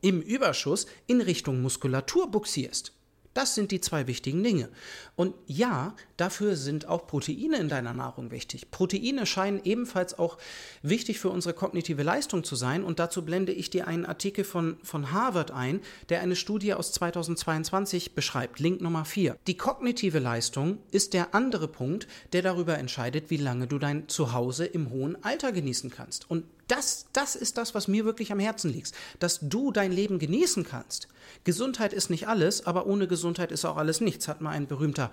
im 0.00 0.22
Überschuss 0.22 0.86
in 1.08 1.20
Richtung 1.20 1.60
Muskulatur 1.60 2.30
buxierst. 2.30 2.92
Das 3.34 3.56
sind 3.56 3.72
die 3.72 3.80
zwei 3.80 4.06
wichtigen 4.06 4.42
Dinge. 4.44 4.68
Und 5.16 5.34
ja, 5.46 5.94
dafür 6.16 6.56
sind 6.56 6.88
auch 6.88 7.06
Proteine 7.08 7.58
in 7.58 7.68
deiner 7.68 7.92
Nahrung 7.92 8.30
wichtig. 8.30 8.70
Proteine 8.70 9.26
scheinen 9.26 9.60
ebenfalls 9.64 10.16
auch 10.16 10.38
wichtig 10.82 11.18
für 11.18 11.30
unsere 11.30 11.52
kognitive 11.52 12.04
Leistung 12.04 12.44
zu 12.44 12.54
sein. 12.54 12.84
Und 12.84 13.00
dazu 13.00 13.24
blende 13.24 13.52
ich 13.52 13.70
dir 13.70 13.88
einen 13.88 14.06
Artikel 14.06 14.44
von, 14.44 14.76
von 14.82 15.10
Harvard 15.10 15.50
ein, 15.50 15.80
der 16.08 16.20
eine 16.20 16.36
Studie 16.36 16.74
aus 16.74 16.92
2022 16.92 18.14
beschreibt. 18.14 18.60
Link 18.60 18.80
Nummer 18.80 19.04
4. 19.04 19.36
Die 19.48 19.56
kognitive 19.56 20.20
Leistung 20.20 20.78
ist 20.92 21.12
der 21.12 21.34
andere 21.34 21.66
Punkt, 21.66 22.06
der 22.32 22.42
darüber 22.42 22.78
entscheidet, 22.78 23.30
wie 23.30 23.36
lange 23.36 23.66
du 23.66 23.78
dein 23.78 24.08
Zuhause 24.08 24.64
im 24.64 24.90
hohen 24.90 25.22
Alter 25.24 25.50
genießen 25.50 25.90
kannst. 25.90 26.30
Und 26.30 26.44
das, 26.68 27.06
das 27.12 27.36
ist 27.36 27.58
das, 27.58 27.74
was 27.74 27.88
mir 27.88 28.04
wirklich 28.04 28.32
am 28.32 28.38
Herzen 28.38 28.72
liegt, 28.72 28.92
dass 29.18 29.40
du 29.42 29.70
dein 29.70 29.92
Leben 29.92 30.18
genießen 30.18 30.64
kannst. 30.64 31.08
Gesundheit 31.44 31.92
ist 31.92 32.10
nicht 32.10 32.28
alles, 32.28 32.66
aber 32.66 32.86
ohne 32.86 33.06
Gesundheit 33.06 33.52
ist 33.52 33.64
auch 33.64 33.76
alles 33.76 34.00
nichts, 34.00 34.28
hat 34.28 34.40
mal 34.40 34.50
ein 34.50 34.66
berühmter 34.66 35.10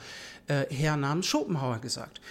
äh, 0.47 0.65
Herr 0.69 0.97
namens 0.97 1.25
Schopenhauer 1.25 1.79
gesagt. 1.79 2.21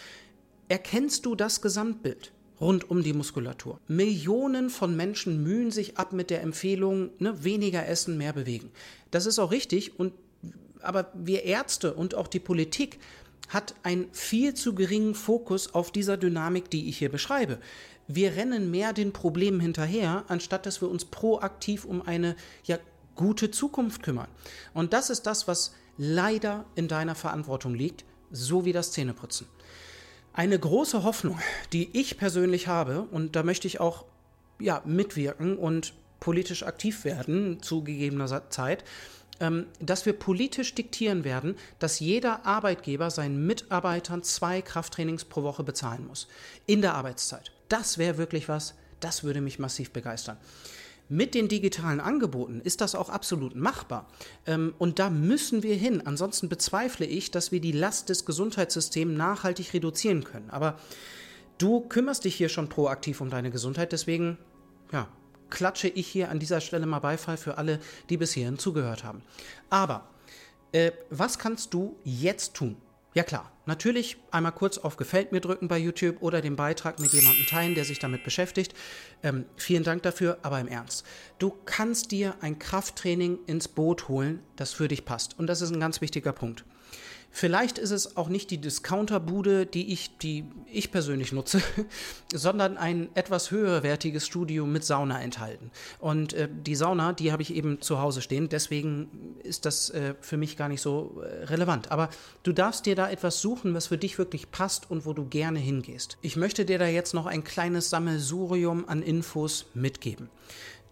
Erkennst 0.69 1.27
du 1.27 1.35
das 1.35 1.61
Gesamtbild? 1.61 2.33
rund 2.61 2.91
um 2.91 3.03
die 3.03 3.15
Muskulatur. 3.15 3.81
Millionen 3.89 4.71
von 4.71 4.95
Menschen 4.95 5.43
mühen 5.43 5.71
sich 5.71 5.97
ab 5.97 6.13
mit 6.13 6.31
der 6.31 6.43
Empfehlung, 6.43 7.11
ne, 7.19 7.43
weniger 7.43 7.87
essen, 7.89 8.19
mehr 8.19 8.33
bewegen. 8.33 8.71
Das 9.11 9.27
ist 9.27 9.39
auch 9.39 9.51
richtig, 9.51 9.99
und, 9.99 10.13
aber 10.83 11.11
wir 11.15 11.45
Ärzte 11.45 11.95
und 11.95 12.15
auch 12.15 12.29
die 12.29 12.39
Politik 12.39 12.99
hat 13.49 13.75
einen 13.83 14.13
viel 14.13 14.55
zu 14.55 14.75
geringen 14.75 15.15
Fokus 15.15 15.75
auf 15.75 15.91
dieser 15.91 16.17
Dynamik, 16.17 16.71
die 16.71 16.89
ich 16.89 16.99
hier 16.99 17.09
beschreibe. 17.09 17.59
Wir 18.13 18.35
rennen 18.35 18.73
mehr 18.73 18.93
den 18.93 19.13
Problemen 19.13 19.61
hinterher, 19.61 20.25
anstatt 20.27 20.67
dass 20.67 20.81
wir 20.81 20.91
uns 20.91 21.05
proaktiv 21.05 21.85
um 21.85 22.03
eine 22.03 22.35
ja, 22.65 22.79
gute 23.15 23.53
Zukunft 23.53 24.03
kümmern. 24.03 24.27
Und 24.75 24.93
das 24.93 25.11
ist 25.11 25.27
das, 25.27 25.47
was 25.47 25.75
leider 25.97 26.65
in 26.75 26.89
deiner 26.89 27.15
Verantwortung 27.15 27.73
liegt, 27.75 28.05
so 28.33 28.65
wie 28.65 28.73
das 28.73 28.91
Zähneputzen. 28.91 29.47
Eine 30.33 30.59
große 30.59 31.05
Hoffnung, 31.05 31.39
die 31.73 31.97
ich 31.97 32.19
persönlich 32.19 32.67
habe, 32.67 33.03
und 33.03 33.37
da 33.37 33.45
möchte 33.45 33.69
ich 33.69 33.79
auch 33.79 34.07
ja, 34.59 34.83
mitwirken 34.85 35.57
und 35.57 35.95
politisch 36.19 36.65
aktiv 36.65 37.05
werden 37.05 37.63
zu 37.63 37.85
gegebener 37.85 38.51
Zeit, 38.51 38.83
ähm, 39.39 39.67
dass 39.79 40.05
wir 40.05 40.15
politisch 40.15 40.75
diktieren 40.75 41.23
werden, 41.23 41.57
dass 41.79 42.01
jeder 42.01 42.45
Arbeitgeber 42.45 43.11
seinen 43.11 43.47
Mitarbeitern 43.47 44.25
zwei 44.25 44.63
Krafttrainings 44.63 45.25
pro 45.25 45.45
Woche 45.45 45.63
bezahlen 45.63 46.07
muss. 46.09 46.27
In 46.67 46.83
der 46.83 46.95
Arbeitszeit. 46.95 47.53
Das 47.71 47.97
wäre 47.97 48.19
wirklich 48.19 48.51
was, 48.51 48.75
das 49.01 49.25
würde 49.25 49.41
mich 49.41 49.59
massiv 49.59 49.93
begeistern. 49.93 50.37
Mit 51.09 51.35
den 51.35 51.49
digitalen 51.49 51.99
Angeboten 51.99 52.61
ist 52.61 52.81
das 52.81 52.95
auch 52.95 53.09
absolut 53.09 53.57
machbar. 53.57 54.07
Ähm, 54.47 54.75
und 54.79 54.99
da 54.99 55.09
müssen 55.09 55.63
wir 55.63 55.75
hin. 55.75 56.07
Ansonsten 56.07 56.49
bezweifle 56.49 57.07
ich, 57.07 57.31
dass 57.31 57.51
wir 57.51 57.61
die 57.61 57.73
Last 57.73 58.11
des 58.11 58.27
Gesundheitssystems 58.27 59.17
nachhaltig 59.17 59.73
reduzieren 59.73 60.23
können. 60.23 60.51
Aber 60.51 60.79
du 61.59 61.81
kümmerst 61.81 62.25
dich 62.25 62.37
hier 62.37 62.49
schon 62.49 62.69
proaktiv 62.69 63.21
um 63.21 63.31
deine 63.31 63.51
Gesundheit. 63.51 63.91
Deswegen, 63.91 64.39
ja, 64.93 65.09
klatsche 65.49 65.89
ich 65.89 66.07
hier 66.07 66.31
an 66.31 66.39
dieser 66.39 66.61
Stelle 66.61 66.87
mal 66.87 67.01
Beifall 67.01 67.37
für 67.37 67.59
alle, 67.59 67.81
die 68.09 68.17
bis 68.17 68.33
hierhin 68.33 68.59
zugehört 68.59 69.03
haben. 69.03 69.23
Aber 69.69 70.09
äh, 70.73 70.93
was 71.11 71.39
kannst 71.39 71.75
du 71.75 71.97
jetzt 72.05 72.55
tun? 72.55 72.77
Ja 73.13 73.25
klar, 73.25 73.51
natürlich 73.67 74.19
einmal 74.31 74.53
kurz 74.53 74.79
auf 74.79 74.97
Gefällt 74.97 75.33
mir 75.33 75.41
drücken 75.41 75.67
bei 75.67 75.79
YouTube 75.79 76.23
oder 76.23 76.41
den 76.41 76.55
Beitrag 76.55 77.01
mit 77.01 77.13
jemandem 77.13 77.45
teilen, 77.47 77.75
der 77.75 77.85
sich 77.85 77.99
damit 77.99 78.23
beschäftigt. 78.23 78.73
Ähm, 79.25 79.47
vielen 79.57 79.83
Dank 79.83 80.05
dafür, 80.05 80.39
aber 80.43 80.61
im 80.61 80.69
Ernst. 80.69 81.05
Du 81.41 81.53
kannst 81.65 82.13
dir 82.13 82.37
ein 82.41 82.61
Krafttraining 82.61 83.41
ins 83.47 83.67
Boot 83.67 84.09
holen, 84.09 84.41
das 84.55 84.73
für 84.73 84.87
dich 84.87 85.05
passt. 85.05 85.37
Und 85.41 85.49
das 85.49 85.61
ist 85.61 85.73
ein 85.73 85.81
ganz 85.81 86.01
wichtiger 86.01 86.33
Punkt. 86.33 86.65
Vielleicht 87.33 87.79
ist 87.79 87.93
es 87.93 88.17
auch 88.17 88.29
nicht 88.29 88.51
die 88.51 88.59
Discounterbude, 88.59 89.65
die 89.65 89.93
ich, 89.93 90.19
die 90.19 90.45
ich 90.67 90.91
persönlich 90.91 91.33
nutze, 91.33 91.63
sondern 92.35 92.77
ein 92.77 93.09
etwas 93.15 93.51
höherwertiges 93.51 94.27
Studio 94.27 94.67
mit 94.67 94.85
Sauna 94.85 95.23
enthalten. 95.23 95.71
Und 96.01 96.33
äh, 96.33 96.49
die 96.51 96.75
Sauna, 96.75 97.13
die 97.13 97.31
habe 97.31 97.43
ich 97.43 97.55
eben 97.55 97.81
zu 97.81 98.01
Hause 98.01 98.21
stehen, 98.21 98.49
deswegen 98.49 99.37
ist 99.45 99.65
das 99.65 99.91
äh, 99.91 100.15
für 100.21 100.37
mich 100.37 100.57
gar 100.57 100.69
nicht 100.69 100.81
so 100.81 101.23
äh, 101.23 101.45
relevant. 101.45 101.93
Aber 101.93 102.11
du 102.43 102.53
darfst 102.53 102.87
dir 102.87 102.97
da 102.97 103.09
etwas 103.09 103.41
suchen, 103.41 103.75
was 103.75 103.87
für 103.87 103.99
dich 103.99 104.19
wirklich 104.19 104.51
passt 104.51 104.91
und 104.91 105.07
wo 105.07 105.13
du 105.13 105.25
gerne 105.25 105.61
hingehst. 105.61 106.19
Ich 106.23 106.37
möchte 106.37 106.65
dir 106.65 106.79
da 106.79 106.87
jetzt 106.87 107.15
noch 107.15 107.27
ein 107.27 107.45
kleines 107.45 107.91
Sammelsurium 107.91 108.89
an 108.89 109.03
Infos 109.03 109.67
mitgeben. 109.75 110.29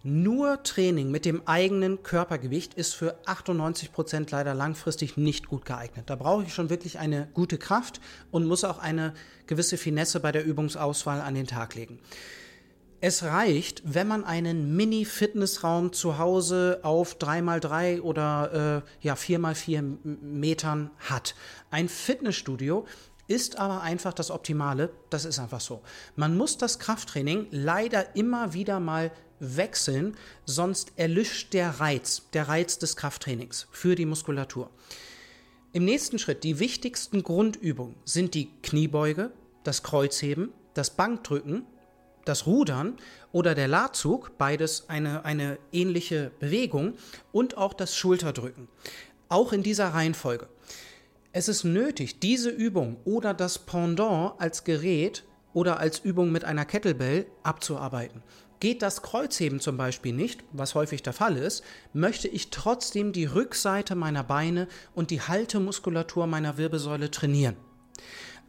Nur 0.05 0.63
Training 0.63 1.11
mit 1.11 1.25
dem 1.25 1.47
eigenen 1.49 2.05
Körpergewicht 2.05 2.75
ist 2.75 2.95
für 2.95 3.19
98 3.27 3.93
Prozent 3.93 4.31
leider 4.31 4.55
langfristig 4.55 5.17
nicht 5.17 5.49
gut 5.49 5.65
geeignet. 5.65 6.05
Da 6.09 6.15
brauche 6.15 6.45
ich 6.45 6.55
schon 6.55 6.71
wirklich 6.71 7.01
eine 7.01 7.29
gute 7.35 7.59
Kraft 7.59 8.01
und 8.31 8.47
muss 8.47 8.63
auch 8.63 8.79
eine 8.79 9.13
gewisse 9.49 9.77
Finesse 9.77 10.21
bei 10.21 10.31
der 10.31 10.45
Übungsauswahl 10.45 11.21
an 11.21 11.35
den 11.35 11.49
Tag 11.49 11.75
legen. 11.75 11.99
Es 13.01 13.23
reicht, 13.23 13.83
wenn 13.85 14.09
man 14.09 14.25
einen 14.25 14.77
Mini-Fitnessraum 14.77 15.93
zu 15.93 16.19
Hause 16.19 16.81
auf 16.83 17.17
3x3 17.17 18.01
oder 18.01 18.83
äh, 19.03 19.07
ja, 19.07 19.15
4x4 19.15 19.83
Metern 20.23 20.91
hat. 20.99 21.35
Ein 21.71 21.89
Fitnessstudio 21.89 22.87
ist 23.29 23.59
aber 23.59 23.83
einfach 23.83 24.13
das 24.13 24.31
Optimale. 24.31 24.91
Das 25.11 25.25
ist 25.25 25.39
einfach 25.39 25.61
so. 25.61 25.83
Man 26.17 26.37
muss 26.37 26.57
das 26.57 26.79
Krafttraining 26.79 27.47
leider 27.51 28.17
immer 28.17 28.55
wieder 28.55 28.81
mal 28.81 29.13
wechseln, 29.41 30.17
sonst 30.45 30.93
erlischt 30.97 31.53
der 31.53 31.81
Reiz, 31.81 32.23
der 32.33 32.49
Reiz 32.49 32.79
des 32.79 32.97
Krafttrainings 32.97 33.67
für 33.71 33.95
die 33.95 34.07
Muskulatur. 34.07 34.71
Im 35.73 35.85
nächsten 35.85 36.19
Schritt, 36.19 36.45
die 36.45 36.59
wichtigsten 36.59 37.23
Grundübungen 37.23 37.95
sind 38.05 38.35
die 38.35 38.51
Kniebeuge, 38.63 39.33
das 39.65 39.83
Kreuzheben, 39.83 40.53
das 40.75 40.91
Bankdrücken, 40.91 41.67
das 42.25 42.47
Rudern 42.47 42.97
oder 43.33 43.55
der 43.55 43.69
Ladzug, 43.69 44.39
beides 44.39 44.89
eine, 44.89 45.25
eine 45.25 45.59
ähnliche 45.73 46.31
Bewegung, 46.41 46.95
und 47.33 47.57
auch 47.57 47.75
das 47.75 47.97
Schulterdrücken. 47.97 48.69
Auch 49.29 49.53
in 49.53 49.63
dieser 49.63 49.89
Reihenfolge. 49.89 50.49
Es 51.33 51.49
ist 51.49 51.65
nötig, 51.65 52.21
diese 52.21 52.51
Übung 52.51 52.97
oder 53.05 53.35
das 53.35 53.59
Pendant 53.59 54.41
als 54.41 54.65
Gerät 54.65 55.25
oder 55.53 55.79
als 55.79 55.99
Übung 55.99 56.33
mit 56.33 56.45
einer 56.45 56.65
Kettlebell 56.65 57.27
abzuarbeiten. 57.43 58.23
Geht 58.61 58.83
das 58.83 59.03
Kreuzheben 59.03 59.61
zum 59.61 59.77
Beispiel 59.77 60.13
nicht, 60.13 60.43
was 60.53 60.75
häufig 60.75 61.03
der 61.03 61.13
Fall 61.13 61.37
ist, 61.37 61.63
möchte 61.93 62.27
ich 62.27 62.51
trotzdem 62.51 63.13
die 63.13 63.27
Rückseite 63.27 63.95
meiner 63.95 64.25
Beine 64.25 64.67
und 64.95 65.11
die 65.11 65.21
Haltemuskulatur 65.21 66.27
meiner 66.27 66.57
Wirbelsäule 66.59 67.11
trainieren. 67.11 67.57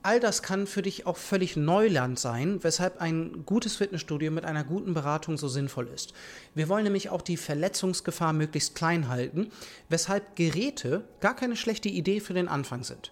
All 0.02 0.20
das 0.22 0.42
kann 0.42 0.66
für 0.66 0.82
dich 0.82 1.06
auch 1.06 1.18
völlig 1.18 1.58
Neuland 1.58 2.18
sein, 2.18 2.64
weshalb 2.64 3.02
ein 3.02 3.44
gutes 3.46 3.76
Fitnessstudio 3.76 4.32
mit 4.32 4.46
einer 4.46 4.64
guten 4.64 4.94
Beratung 4.94 5.38
so 5.38 5.50
sinnvoll 5.50 5.90
ist. 5.94 6.14
Wir 6.56 6.70
wollen 6.70 6.86
nämlich 6.86 7.10
auch 7.10 7.22
die 7.22 7.36
Verletzungsgefahr 7.36 8.32
möglichst 8.32 8.76
klein 8.76 9.10
halten, 9.10 9.52
weshalb 9.90 10.38
Geräte 10.38 11.04
gar 11.20 11.36
keine 11.36 11.58
schlechte 11.58 11.90
Idee 11.90 12.22
für 12.22 12.34
den 12.34 12.48
Anfang 12.48 12.84
sind. 12.84 13.12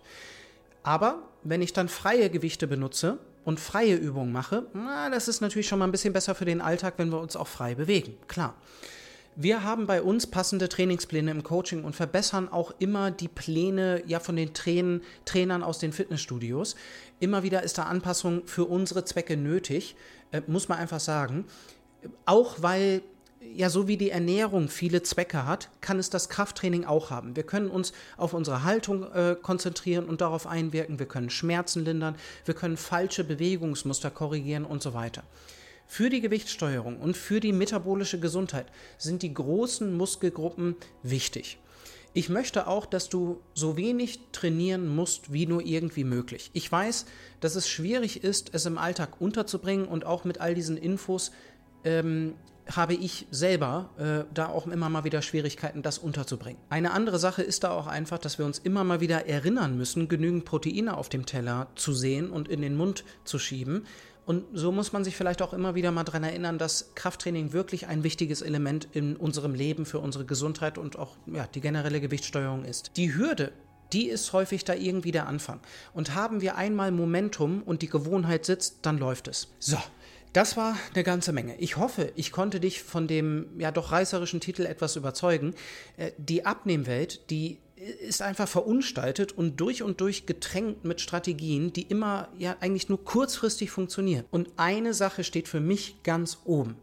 Aber 0.81 1.27
wenn 1.43 1.61
ich 1.61 1.73
dann 1.73 1.89
freie 1.89 2.29
Gewichte 2.29 2.67
benutze, 2.67 3.19
und 3.47 3.61
freie 3.61 3.95
Übungen 3.95 4.33
mache, 4.33 4.65
na, 4.73 5.09
das 5.09 5.29
ist 5.29 5.39
natürlich 5.39 5.69
schon 5.69 5.79
mal 5.79 5.85
ein 5.85 5.93
bisschen 5.93 6.11
besser 6.11 6.35
für 6.35 6.43
den 6.43 6.59
Alltag, 6.59 6.95
wenn 6.97 7.13
wir 7.13 7.21
uns 7.21 7.37
auch 7.37 7.47
frei 7.47 7.75
bewegen. 7.75 8.17
Klar. 8.27 8.55
Wir 9.37 9.63
haben 9.63 9.87
bei 9.87 10.01
uns 10.01 10.27
passende 10.27 10.67
Trainingspläne 10.67 11.31
im 11.31 11.43
Coaching 11.43 11.85
und 11.85 11.95
verbessern 11.95 12.49
auch 12.49 12.73
immer 12.79 13.09
die 13.09 13.29
Pläne 13.29 14.03
ja 14.05 14.19
von 14.19 14.35
den 14.35 14.53
Train 14.53 15.01
Trainern 15.23 15.63
aus 15.63 15.79
den 15.79 15.93
Fitnessstudios. 15.93 16.75
Immer 17.21 17.41
wieder 17.41 17.63
ist 17.63 17.77
da 17.77 17.83
Anpassung 17.83 18.45
für 18.47 18.65
unsere 18.65 19.05
Zwecke 19.05 19.37
nötig, 19.37 19.95
äh, 20.31 20.41
muss 20.47 20.67
man 20.67 20.79
einfach 20.79 20.99
sagen. 20.99 21.45
Auch 22.25 22.57
weil 22.61 23.01
ja, 23.39 23.69
so 23.69 23.87
wie 23.87 23.97
die 23.97 24.09
Ernährung 24.09 24.67
viele 24.69 25.03
Zwecke 25.03 25.45
hat, 25.45 25.69
kann 25.81 25.99
es 25.99 26.09
das 26.09 26.29
Krafttraining 26.29 26.85
auch 26.85 27.09
haben. 27.09 27.35
Wir 27.35 27.43
können 27.43 27.69
uns 27.69 27.93
auf 28.15 28.33
unsere 28.33 28.63
Haltung 28.63 29.03
äh, 29.13 29.35
konzentrieren 29.41 30.05
und 30.05 30.21
darauf 30.21 30.47
einwirken. 30.47 30.99
Wir 30.99 31.07
können 31.07 31.29
Schmerzen 31.29 31.85
lindern, 31.85 32.15
wir 32.45 32.53
können 32.53 32.77
falsche 32.77 33.23
Bewegungsmuster 33.23 34.11
korrigieren 34.11 34.65
und 34.65 34.81
so 34.81 34.93
weiter. 34.93 35.23
Für 35.85 36.09
die 36.09 36.21
Gewichtssteuerung 36.21 36.99
und 36.99 37.15
für 37.15 37.39
die 37.39 37.53
metabolische 37.53 38.19
Gesundheit 38.19 38.67
sind 38.97 39.23
die 39.23 39.33
großen 39.33 39.95
Muskelgruppen 39.95 40.75
wichtig. 41.01 41.59
Ich 42.13 42.29
möchte 42.29 42.67
auch, 42.67 42.85
dass 42.85 43.09
du 43.09 43.41
so 43.53 43.77
wenig 43.77 44.19
trainieren 44.31 44.87
musst, 44.93 45.31
wie 45.31 45.45
nur 45.45 45.61
irgendwie 45.61 46.03
möglich. 46.03 46.49
Ich 46.53 46.69
weiß, 46.69 47.05
dass 47.39 47.55
es 47.55 47.69
schwierig 47.69 48.23
ist, 48.23 48.53
es 48.53 48.65
im 48.65 48.77
Alltag 48.77 49.21
unterzubringen 49.21 49.87
und 49.87 50.05
auch 50.05 50.23
mit 50.23 50.41
all 50.41 50.55
diesen 50.55 50.77
Infos 50.77 51.31
ähm, 51.83 52.33
habe 52.75 52.93
ich 52.93 53.27
selber 53.31 53.89
äh, 53.97 54.33
da 54.33 54.47
auch 54.47 54.67
immer 54.67 54.89
mal 54.89 55.03
wieder 55.03 55.21
Schwierigkeiten, 55.21 55.81
das 55.81 55.97
unterzubringen. 55.97 56.61
Eine 56.69 56.91
andere 56.91 57.19
Sache 57.19 57.41
ist 57.41 57.63
da 57.63 57.71
auch 57.71 57.87
einfach, 57.87 58.17
dass 58.17 58.37
wir 58.37 58.45
uns 58.45 58.59
immer 58.59 58.83
mal 58.83 58.99
wieder 58.99 59.27
erinnern 59.27 59.77
müssen, 59.77 60.07
genügend 60.07 60.45
Proteine 60.45 60.97
auf 60.97 61.09
dem 61.09 61.25
Teller 61.25 61.67
zu 61.75 61.93
sehen 61.93 62.29
und 62.29 62.47
in 62.47 62.61
den 62.61 62.75
Mund 62.75 63.03
zu 63.23 63.39
schieben. 63.39 63.85
Und 64.25 64.43
so 64.51 64.73
muss 64.73 64.91
man 64.91 65.05
sich 65.05 65.15
vielleicht 65.15 65.41
auch 65.41 65.53
immer 65.53 65.73
wieder 65.73 65.91
mal 65.91 66.03
daran 66.03 66.23
erinnern, 66.23 66.57
dass 66.57 66.91
Krafttraining 66.95 67.53
wirklich 67.53 67.87
ein 67.87 68.03
wichtiges 68.03 68.41
Element 68.41 68.89
in 68.91 69.15
unserem 69.15 69.55
Leben 69.55 69.85
für 69.85 69.99
unsere 69.99 70.25
Gesundheit 70.25 70.77
und 70.77 70.99
auch 70.99 71.15
ja, 71.27 71.47
die 71.47 71.61
generelle 71.61 72.01
Gewichtssteuerung 72.01 72.65
ist. 72.65 72.91
Die 72.97 73.15
Hürde, 73.15 73.53
die 73.93 74.09
ist 74.09 74.33
häufig 74.33 74.65
da 74.65 74.73
irgendwie 74.73 75.13
der 75.13 75.27
Anfang. 75.27 75.61
Und 75.93 76.13
haben 76.13 76.41
wir 76.41 76.57
einmal 76.57 76.91
Momentum 76.91 77.63
und 77.63 77.81
die 77.81 77.87
Gewohnheit 77.87 78.45
sitzt, 78.45 78.79
dann 78.81 78.97
läuft 78.97 79.29
es. 79.29 79.47
So, 79.59 79.77
das 80.37 80.55
war 80.55 80.77
eine 80.93 81.03
ganze 81.03 81.33
Menge. 81.33 81.55
Ich 81.57 81.77
hoffe, 81.77 82.11
ich 82.15 82.31
konnte 82.31 82.59
dich 82.59 82.83
von 82.83 83.07
dem 83.07 83.59
ja 83.59 83.71
doch 83.71 83.91
reißerischen 83.91 84.39
Titel 84.39 84.67
etwas 84.67 84.95
überzeugen. 84.95 85.55
Äh, 85.97 86.11
die 86.19 86.45
Abnehmwelt, 86.45 87.31
die 87.31 87.57
ist 87.75 88.21
einfach 88.21 88.47
verunstaltet 88.47 89.31
und 89.31 89.59
durch 89.59 89.81
und 89.81 89.99
durch 89.99 90.27
getränkt 90.27 90.85
mit 90.85 91.01
Strategien, 91.01 91.73
die 91.73 91.81
immer 91.81 92.27
ja 92.37 92.55
eigentlich 92.59 92.87
nur 92.87 93.03
kurzfristig 93.03 93.71
funktionieren. 93.71 94.25
Und 94.29 94.51
eine 94.57 94.93
Sache 94.93 95.23
steht 95.23 95.47
für 95.47 95.59
mich 95.59 96.03
ganz 96.03 96.37
oben. 96.45 96.75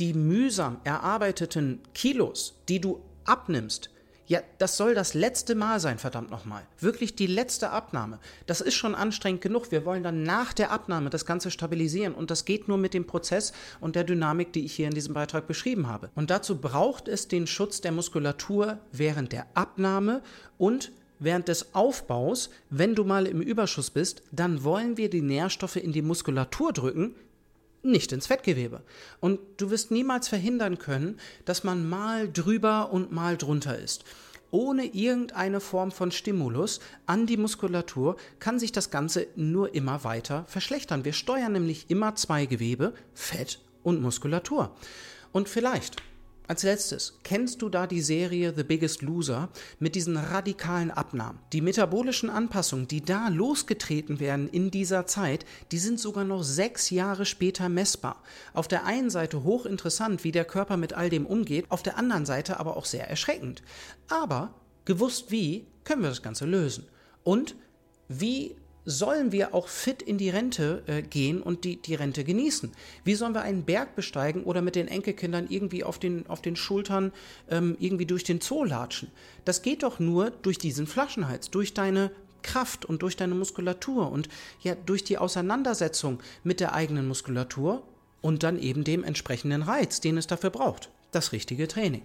Die 0.00 0.14
mühsam 0.14 0.80
erarbeiteten 0.84 1.80
Kilos, 1.92 2.62
die 2.70 2.80
du 2.80 3.02
abnimmst, 3.24 3.90
ja, 4.26 4.40
das 4.58 4.76
soll 4.76 4.94
das 4.94 5.14
letzte 5.14 5.54
Mal 5.54 5.80
sein, 5.80 5.98
verdammt 5.98 6.30
nochmal. 6.30 6.62
Wirklich 6.78 7.16
die 7.16 7.26
letzte 7.26 7.70
Abnahme. 7.70 8.18
Das 8.46 8.60
ist 8.60 8.74
schon 8.74 8.94
anstrengend 8.94 9.40
genug. 9.40 9.70
Wir 9.70 9.84
wollen 9.84 10.02
dann 10.02 10.22
nach 10.22 10.52
der 10.52 10.70
Abnahme 10.70 11.10
das 11.10 11.26
Ganze 11.26 11.50
stabilisieren. 11.50 12.14
Und 12.14 12.30
das 12.30 12.44
geht 12.44 12.68
nur 12.68 12.78
mit 12.78 12.94
dem 12.94 13.06
Prozess 13.06 13.52
und 13.80 13.96
der 13.96 14.04
Dynamik, 14.04 14.52
die 14.52 14.64
ich 14.64 14.74
hier 14.74 14.86
in 14.86 14.94
diesem 14.94 15.14
Beitrag 15.14 15.46
beschrieben 15.46 15.88
habe. 15.88 16.10
Und 16.14 16.30
dazu 16.30 16.60
braucht 16.60 17.08
es 17.08 17.28
den 17.28 17.46
Schutz 17.46 17.80
der 17.80 17.92
Muskulatur 17.92 18.78
während 18.92 19.32
der 19.32 19.46
Abnahme 19.54 20.22
und 20.56 20.92
während 21.18 21.48
des 21.48 21.74
Aufbaus, 21.74 22.50
wenn 22.70 22.94
du 22.94 23.04
mal 23.04 23.26
im 23.26 23.40
Überschuss 23.40 23.90
bist, 23.90 24.22
dann 24.32 24.64
wollen 24.64 24.96
wir 24.96 25.10
die 25.10 25.22
Nährstoffe 25.22 25.76
in 25.76 25.92
die 25.92 26.02
Muskulatur 26.02 26.72
drücken, 26.72 27.14
nicht 27.82 28.12
ins 28.12 28.26
Fettgewebe. 28.26 28.82
Und 29.20 29.40
du 29.56 29.70
wirst 29.70 29.90
niemals 29.90 30.28
verhindern 30.28 30.78
können, 30.78 31.18
dass 31.44 31.64
man 31.64 31.88
mal 31.88 32.30
drüber 32.30 32.92
und 32.92 33.12
mal 33.12 33.36
drunter 33.36 33.78
ist. 33.78 34.04
Ohne 34.50 34.84
irgendeine 34.84 35.60
Form 35.60 35.90
von 35.90 36.12
Stimulus 36.12 36.80
an 37.06 37.26
die 37.26 37.38
Muskulatur 37.38 38.16
kann 38.38 38.58
sich 38.58 38.70
das 38.70 38.90
Ganze 38.90 39.26
nur 39.34 39.74
immer 39.74 40.04
weiter 40.04 40.44
verschlechtern. 40.46 41.06
Wir 41.06 41.14
steuern 41.14 41.52
nämlich 41.52 41.88
immer 41.88 42.16
zwei 42.16 42.44
Gewebe, 42.44 42.92
Fett 43.14 43.60
und 43.82 44.02
Muskulatur. 44.02 44.76
Und 45.32 45.48
vielleicht 45.48 45.96
als 46.52 46.64
letztes, 46.64 47.18
kennst 47.22 47.62
du 47.62 47.70
da 47.70 47.86
die 47.86 48.02
Serie 48.02 48.52
The 48.54 48.62
Biggest 48.62 49.00
Loser 49.00 49.48
mit 49.78 49.94
diesen 49.94 50.18
radikalen 50.18 50.90
Abnahmen? 50.90 51.38
Die 51.54 51.62
metabolischen 51.62 52.28
Anpassungen, 52.28 52.86
die 52.86 53.00
da 53.00 53.28
losgetreten 53.28 54.20
werden 54.20 54.50
in 54.50 54.70
dieser 54.70 55.06
Zeit, 55.06 55.46
die 55.70 55.78
sind 55.78 55.98
sogar 55.98 56.24
noch 56.24 56.42
sechs 56.42 56.90
Jahre 56.90 57.24
später 57.24 57.70
messbar. 57.70 58.22
Auf 58.52 58.68
der 58.68 58.84
einen 58.84 59.08
Seite 59.08 59.44
hochinteressant, 59.44 60.24
wie 60.24 60.30
der 60.30 60.44
Körper 60.44 60.76
mit 60.76 60.92
all 60.92 61.08
dem 61.08 61.24
umgeht, 61.24 61.70
auf 61.70 61.82
der 61.82 61.96
anderen 61.96 62.26
Seite 62.26 62.60
aber 62.60 62.76
auch 62.76 62.84
sehr 62.84 63.08
erschreckend. 63.08 63.62
Aber 64.10 64.52
gewusst 64.84 65.30
wie, 65.30 65.66
können 65.84 66.02
wir 66.02 66.10
das 66.10 66.20
Ganze 66.20 66.44
lösen. 66.44 66.84
Und 67.24 67.56
wie 68.08 68.56
sollen 68.84 69.32
wir 69.32 69.54
auch 69.54 69.68
fit 69.68 70.02
in 70.02 70.18
die 70.18 70.30
Rente 70.30 70.82
äh, 70.86 71.02
gehen 71.02 71.40
und 71.42 71.64
die, 71.64 71.80
die 71.80 71.94
Rente 71.94 72.24
genießen? 72.24 72.72
Wie 73.04 73.14
sollen 73.14 73.34
wir 73.34 73.42
einen 73.42 73.64
Berg 73.64 73.94
besteigen 73.94 74.44
oder 74.44 74.62
mit 74.62 74.76
den 74.76 74.88
Enkelkindern 74.88 75.46
irgendwie 75.48 75.84
auf 75.84 75.98
den, 75.98 76.26
auf 76.26 76.42
den 76.42 76.56
Schultern 76.56 77.12
ähm, 77.50 77.76
irgendwie 77.78 78.06
durch 78.06 78.24
den 78.24 78.40
Zoo 78.40 78.64
latschen? 78.64 79.10
Das 79.44 79.62
geht 79.62 79.82
doch 79.82 79.98
nur 79.98 80.30
durch 80.30 80.58
diesen 80.58 80.86
Flaschenhals, 80.86 81.50
durch 81.50 81.74
deine 81.74 82.10
Kraft 82.42 82.84
und 82.84 83.02
durch 83.02 83.16
deine 83.16 83.34
Muskulatur 83.34 84.10
und 84.10 84.28
ja 84.62 84.74
durch 84.74 85.04
die 85.04 85.18
Auseinandersetzung 85.18 86.20
mit 86.42 86.60
der 86.60 86.74
eigenen 86.74 87.06
Muskulatur 87.06 87.82
und 88.20 88.42
dann 88.42 88.58
eben 88.58 88.84
dem 88.84 89.04
entsprechenden 89.04 89.62
Reiz, 89.62 90.00
den 90.00 90.16
es 90.16 90.26
dafür 90.26 90.50
braucht, 90.50 90.90
das 91.12 91.32
richtige 91.32 91.68
Training. 91.68 92.02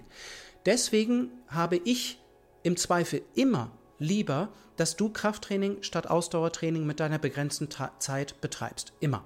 Deswegen 0.65 1.29
habe 1.48 1.79
ich 1.84 2.19
im 2.63 2.77
Zweifel 2.77 3.22
immer 3.34 3.72
lieber, 4.00 4.50
dass 4.75 4.96
du 4.96 5.10
Krafttraining 5.10 5.77
statt 5.82 6.08
Ausdauertraining 6.08 6.86
mit 6.86 7.00
deiner 7.00 7.20
begrenzten 7.20 7.70
Ta 7.70 7.92
Zeit 8.00 8.39
betreibst. 8.42 8.94
Immer. 9.00 9.24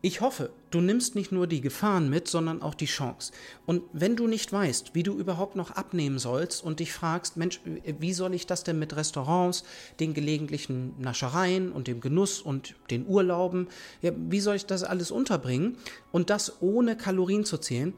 Ich 0.00 0.20
hoffe, 0.20 0.50
du 0.70 0.80
nimmst 0.80 1.16
nicht 1.16 1.32
nur 1.32 1.48
die 1.48 1.60
Gefahren 1.60 2.08
mit, 2.08 2.28
sondern 2.28 2.62
auch 2.62 2.74
die 2.74 2.86
Chance. 2.86 3.32
Und 3.66 3.82
wenn 3.92 4.14
du 4.14 4.28
nicht 4.28 4.52
weißt, 4.52 4.94
wie 4.94 5.02
du 5.02 5.18
überhaupt 5.18 5.56
noch 5.56 5.72
abnehmen 5.72 6.20
sollst 6.20 6.62
und 6.62 6.78
dich 6.78 6.92
fragst, 6.92 7.36
Mensch, 7.36 7.60
wie 7.64 8.12
soll 8.12 8.32
ich 8.32 8.46
das 8.46 8.62
denn 8.62 8.78
mit 8.78 8.94
Restaurants, 8.94 9.64
den 9.98 10.14
gelegentlichen 10.14 10.94
Naschereien 11.00 11.72
und 11.72 11.88
dem 11.88 12.00
Genuss 12.00 12.40
und 12.40 12.76
den 12.92 13.08
Urlauben, 13.08 13.66
ja, 14.00 14.12
wie 14.14 14.38
soll 14.38 14.54
ich 14.54 14.66
das 14.66 14.84
alles 14.84 15.10
unterbringen 15.10 15.76
und 16.12 16.30
das 16.30 16.62
ohne 16.62 16.96
Kalorien 16.96 17.44
zu 17.44 17.58
zählen, 17.58 17.92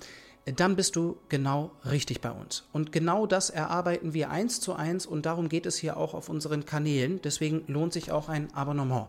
dann 0.57 0.77
bist 0.77 0.97
du 0.97 1.19
genau 1.29 1.73
richtig 1.85 2.21
bei 2.21 2.31
uns. 2.31 2.65
Und 2.73 2.93
genau 2.93 3.27
das 3.27 3.51
erarbeiten 3.51 4.15
wir 4.15 4.31
eins 4.31 4.61
zu 4.61 4.75
eins 4.75 5.07
und 5.07 5.27
darum 5.27 5.49
geht 5.49 5.67
es 5.67 5.77
hier 5.77 5.97
auch 5.97 6.15
auf 6.15 6.29
unseren 6.29 6.65
Kanälen. 6.65 7.21
Deswegen 7.23 7.65
lohnt 7.67 7.93
sich 7.93 8.11
auch 8.11 8.29
ein 8.29 8.53
Abonnement. 8.55 9.09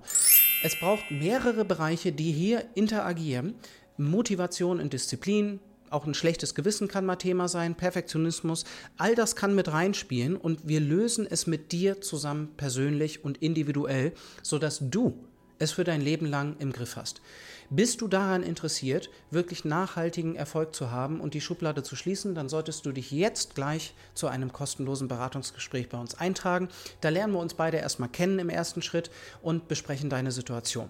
Es 0.64 0.80
braucht 0.80 1.10
mehrere 1.10 1.66
Bereiche, 1.66 2.12
die 2.12 2.32
hier 2.32 2.66
interagieren. 2.76 3.56
Motivation 3.98 4.80
und 4.80 4.94
Disziplin, 4.94 5.60
auch 5.90 6.06
ein 6.06 6.14
schlechtes 6.14 6.56
Gewissen 6.56 6.88
kann 6.88 7.06
mal 7.06 7.18
Thema 7.18 7.48
sein, 7.48 7.76
Perfektionismus, 7.76 8.64
all 8.98 9.14
das 9.14 9.36
kann 9.36 9.54
mit 9.56 9.72
reinspielen 9.72 10.38
und 10.38 10.68
wir 10.68 10.80
lösen 10.80 11.28
es 11.30 11.48
mit 11.48 11.72
dir 11.74 12.02
zusammen 12.02 12.50
persönlich 12.56 13.26
und 13.26 13.42
individuell, 13.42 14.14
sodass 14.42 14.80
du 14.82 15.26
es 15.60 15.74
für 15.74 15.84
dein 15.84 16.02
Leben 16.02 16.26
lang 16.26 16.56
im 16.60 16.72
Griff 16.72 16.96
hast. 16.96 17.22
Bist 17.74 18.02
du 18.02 18.10
daran 18.10 18.44
interessiert, 18.44 19.10
wirklich 19.30 19.64
nachhaltigen 19.64 20.36
Erfolg 20.36 20.76
zu 20.76 20.92
haben 20.92 21.22
und 21.22 21.34
die 21.34 21.40
Schublade 21.40 21.84
zu 21.84 21.96
schließen, 21.96 22.36
dann 22.36 22.50
solltest 22.50 22.86
du 22.86 22.92
dich 22.92 23.12
jetzt 23.12 23.56
gleich 23.56 23.94
zu 24.14 24.28
einem 24.28 24.52
kostenlosen 24.52 25.08
Beratungsgespräch 25.08 25.88
bei 25.88 25.98
uns 25.98 26.16
eintragen. 26.16 26.68
Da 27.00 27.08
lernen 27.08 27.32
wir 27.32 27.40
uns 27.40 27.54
beide 27.54 27.78
erstmal 27.78 28.10
kennen 28.10 28.40
im 28.40 28.50
ersten 28.50 28.82
Schritt 28.82 29.10
und 29.42 29.70
besprechen 29.70 30.10
deine 30.10 30.34
Situation. 30.34 30.90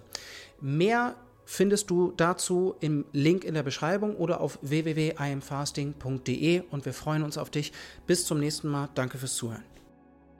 Mehr 0.60 1.14
findest 1.44 1.88
du 1.88 2.14
dazu 2.16 2.74
im 2.80 3.04
Link 3.12 3.44
in 3.44 3.54
der 3.54 3.62
Beschreibung 3.62 4.16
oder 4.16 4.40
auf 4.40 4.58
www.imfasting.de 4.62 6.62
und 6.68 6.84
wir 6.84 6.92
freuen 6.92 7.22
uns 7.22 7.38
auf 7.38 7.50
dich. 7.50 7.72
Bis 8.08 8.26
zum 8.26 8.40
nächsten 8.40 8.68
Mal. 8.68 8.88
Danke 8.96 9.18
fürs 9.18 9.36
Zuhören. 9.36 9.62